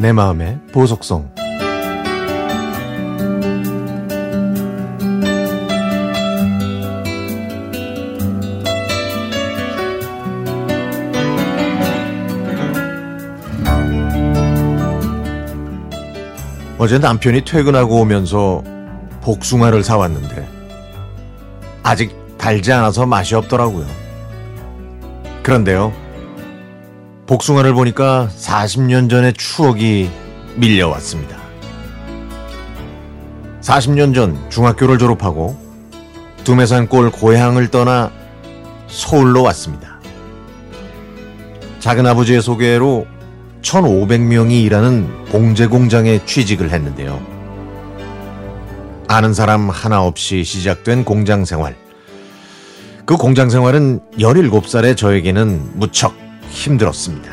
내 0.00 0.12
마음의 0.12 0.60
보석성 0.72 1.28
어제 16.78 16.98
남편이 17.00 17.44
퇴근하고 17.44 18.00
오면서 18.00 18.62
복숭아를 19.22 19.82
사왔는데 19.82 20.48
아직 21.82 22.16
달지 22.38 22.72
않아서 22.72 23.04
맛이 23.04 23.34
없더라고요. 23.34 23.84
그런데요. 25.42 25.92
복숭아를 27.28 27.74
보니까 27.74 28.30
40년 28.38 29.10
전의 29.10 29.34
추억이 29.34 30.08
밀려왔습니다. 30.56 31.36
40년 33.60 34.14
전 34.14 34.48
중학교를 34.48 34.96
졸업하고 34.96 35.54
두메산골 36.44 37.10
고향을 37.10 37.68
떠나 37.68 38.10
서울로 38.86 39.42
왔습니다. 39.42 40.00
작은 41.80 42.06
아버지의 42.06 42.40
소개로 42.40 43.06
1,500명이 43.60 44.64
일하는 44.64 45.26
봉제 45.26 45.66
공장에 45.66 46.24
취직을 46.24 46.70
했는데요. 46.70 47.20
아는 49.06 49.34
사람 49.34 49.68
하나 49.68 50.02
없이 50.02 50.44
시작된 50.44 51.04
공장 51.04 51.44
생활. 51.44 51.76
그 53.04 53.18
공장 53.18 53.50
생활은 53.50 54.00
17살의 54.18 54.96
저에게는 54.96 55.72
무척 55.74 56.27
힘들었습니다. 56.50 57.30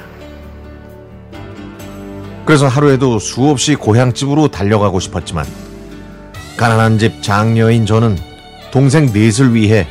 그래서 2.45 2.67
하루에도 2.67 3.17
수없이 3.19 3.75
고향집으로 3.75 4.49
달려가고 4.49 4.99
싶었지만 4.99 5.45
가난한 6.57 6.99
집 6.99 7.23
장녀인 7.23 7.85
저는 7.85 8.17
동생 8.71 9.07
넷을 9.11 9.53
위해 9.53 9.87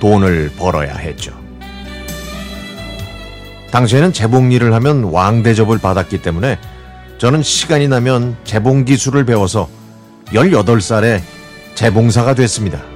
돈을 0.00 0.52
벌어야 0.56 0.94
했죠. 0.94 1.32
당시에는 3.70 4.12
재봉 4.12 4.52
일을 4.52 4.74
하면 4.74 5.04
왕대접을 5.04 5.78
받았기 5.78 6.22
때문에 6.22 6.58
저는 7.18 7.42
시간이 7.42 7.88
나면 7.88 8.36
재봉 8.44 8.84
기술을 8.84 9.24
배워서 9.24 9.68
18살에 10.26 11.20
재봉사가 11.74 12.34
됐습니다. 12.34 12.91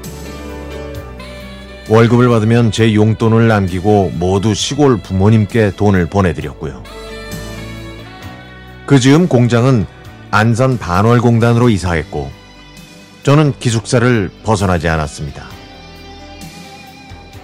월급을 1.88 2.28
받으면 2.28 2.72
제 2.72 2.94
용돈을 2.94 3.46
남기고 3.46 4.12
모두 4.16 4.54
시골 4.54 4.96
부모님께 4.96 5.72
돈을 5.76 6.06
보내드렸고요. 6.06 6.82
그 8.86 8.98
즈음 8.98 9.28
공장은 9.28 9.86
안산 10.32 10.78
반월공단으로 10.78 11.68
이사했고 11.68 12.30
저는 13.22 13.54
기숙사를 13.60 14.30
벗어나지 14.42 14.88
않았습니다. 14.88 15.46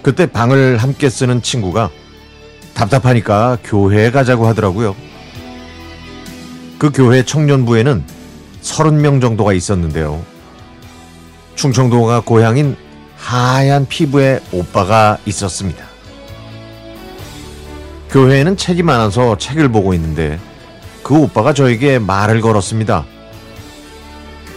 그때 0.01 0.25
방을 0.25 0.77
함께 0.77 1.09
쓰는 1.09 1.41
친구가 1.41 1.89
답답하니까 2.73 3.57
교회에 3.63 4.11
가자고 4.11 4.45
하더라고요. 4.47 4.95
그 6.77 6.91
교회 6.91 7.23
청년부에는 7.23 8.03
30명 8.61 9.21
정도가 9.21 9.53
있었는데요. 9.53 10.21
충청도가 11.55 12.21
고향인 12.21 12.75
하얀 13.23 13.87
피부의 13.87 14.41
오빠가 14.51 15.17
있었습니다. 15.25 15.85
교회에는 18.11 18.57
책이 18.57 18.83
많아서 18.83 19.37
책을 19.37 19.69
보고 19.69 19.93
있는데 19.93 20.39
그 21.03 21.17
오빠가 21.17 21.53
저에게 21.53 21.99
말을 21.99 22.41
걸었습니다. 22.41 23.05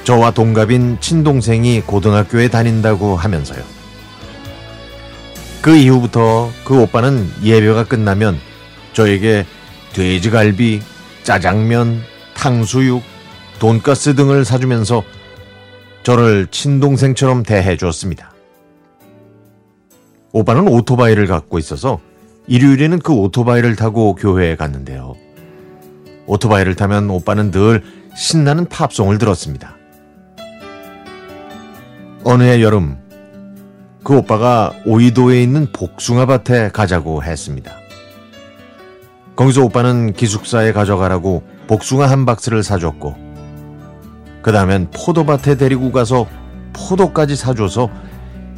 저와 0.04 0.32
동갑인 0.32 0.98
친동생이 1.00 1.82
고등학교에 1.82 2.48
다닌다고 2.48 3.16
하면서요. 3.16 3.62
그 5.62 5.74
이후부터 5.74 6.50
그 6.64 6.80
오빠는 6.82 7.30
예배가 7.44 7.84
끝나면 7.84 8.38
저에게 8.92 9.46
돼지갈비, 9.94 10.82
짜장면, 11.22 12.02
탕수육, 12.34 13.02
돈가스 13.58 14.14
등을 14.16 14.44
사주면서 14.44 15.02
저를 16.02 16.48
친동생처럼 16.50 17.42
대해 17.42 17.76
주었습니다. 17.76 18.35
오빠는 20.36 20.68
오토바이를 20.68 21.26
갖고 21.26 21.58
있어서 21.58 21.98
일요일에는 22.46 22.98
그 22.98 23.14
오토바이를 23.14 23.74
타고 23.74 24.14
교회에 24.14 24.54
갔는데요. 24.54 25.14
오토바이를 26.26 26.74
타면 26.74 27.08
오빠는 27.08 27.50
늘 27.50 27.82
신나는 28.14 28.66
팝송을 28.66 29.16
들었습니다. 29.16 29.76
어느 32.22 32.42
해 32.42 32.60
여름, 32.60 32.98
그 34.04 34.14
오빠가 34.18 34.74
오이도에 34.84 35.42
있는 35.42 35.72
복숭아밭에 35.72 36.68
가자고 36.68 37.22
했습니다. 37.22 37.72
거기서 39.36 39.64
오빠는 39.64 40.12
기숙사에 40.12 40.72
가져가라고 40.72 41.44
복숭아 41.66 42.10
한 42.10 42.26
박스를 42.26 42.62
사줬고, 42.62 43.16
그 44.42 44.52
다음엔 44.52 44.90
포도밭에 44.90 45.56
데리고 45.56 45.92
가서 45.92 46.26
포도까지 46.74 47.36
사줘서 47.36 47.88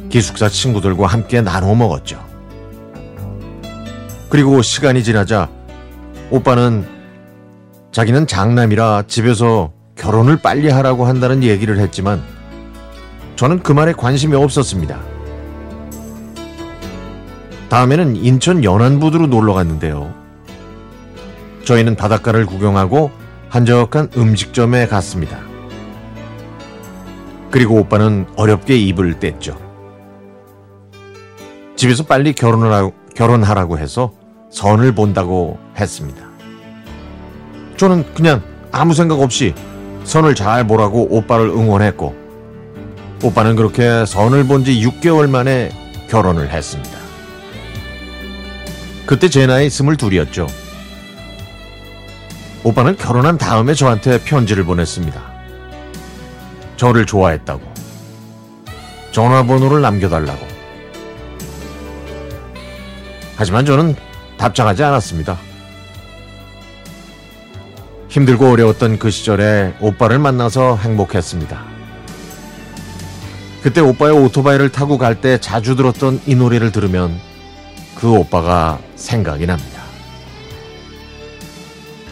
기숙사 0.09 0.49
친구들과 0.49 1.07
함께 1.07 1.41
나눠 1.41 1.75
먹었죠. 1.75 2.23
그리고 4.29 4.61
시간이 4.61 5.03
지나자 5.03 5.49
오빠는 6.29 6.85
자기는 7.91 8.27
장남이라 8.27 9.03
집에서 9.07 9.71
결혼을 9.95 10.37
빨리 10.37 10.69
하라고 10.69 11.05
한다는 11.05 11.43
얘기를 11.43 11.79
했지만 11.79 12.23
저는 13.35 13.63
그 13.63 13.71
말에 13.71 13.93
관심이 13.93 14.35
없었습니다. 14.35 14.99
다음에는 17.69 18.15
인천 18.15 18.63
연안부두로 18.63 19.27
놀러 19.27 19.53
갔는데요. 19.53 20.13
저희는 21.65 21.95
바닷가를 21.95 22.45
구경하고 22.45 23.11
한적한 23.49 24.09
음식점에 24.17 24.87
갔습니다. 24.87 25.39
그리고 27.51 27.75
오빠는 27.75 28.27
어렵게 28.35 28.75
입을 28.75 29.19
뗐죠. 29.19 29.68
집에서 31.79 32.03
빨리 32.03 32.33
결혼을 32.33 32.73
하, 32.73 32.91
결혼하라고 33.15 33.79
해서 33.79 34.11
선을 34.51 34.93
본다고 34.95 35.57
했습니다. 35.77 36.25
저는 37.77 38.03
그냥 38.13 38.43
아무 38.73 38.93
생각 38.93 39.21
없이 39.21 39.55
선을 40.03 40.35
잘 40.35 40.67
보라고 40.67 41.07
오빠를 41.09 41.47
응원했고, 41.47 42.13
오빠는 43.23 43.55
그렇게 43.55 44.05
선을 44.05 44.43
본 44.47 44.65
지 44.65 44.81
6개월 44.81 45.29
만에 45.29 45.69
결혼을 46.09 46.49
했습니다. 46.49 46.97
그때 49.05 49.29
제 49.29 49.47
나이 49.47 49.69
스물둘이었죠. 49.69 50.47
오빠는 52.65 52.97
결혼한 52.97 53.37
다음에 53.37 53.73
저한테 53.73 54.21
편지를 54.21 54.65
보냈습니다. 54.65 55.21
저를 56.75 57.05
좋아했다고. 57.05 57.61
전화번호를 59.13 59.81
남겨달라고. 59.81 60.48
하지만 63.39 63.65
저는 63.65 63.95
답장하지 64.37 64.83
않았습니다. 64.83 65.37
힘들고 68.09 68.51
어려웠던 68.51 68.99
그 68.99 69.09
시절에 69.09 69.75
오빠를 69.79 70.19
만나서 70.19 70.75
행복했습니다. 70.75 71.63
그때 73.63 73.79
오빠의 73.79 74.11
오토바이를 74.25 74.73
타고 74.73 74.97
갈 74.97 75.21
때 75.21 75.39
자주 75.39 75.77
들었던 75.77 76.19
이 76.25 76.35
노래를 76.35 76.73
들으면 76.73 77.17
그 77.95 78.11
오빠가 78.11 78.77
생각이 78.97 79.45
납니다. 79.45 79.83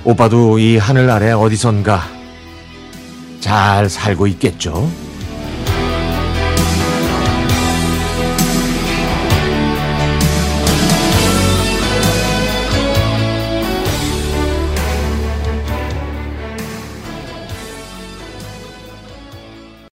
오빠도 0.06 0.60
이 0.60 0.78
하늘 0.78 1.10
아래 1.10 1.34
어디선가 1.34 2.04
잘 3.42 3.90
살고 3.90 4.28
있겠죠? 4.28 4.90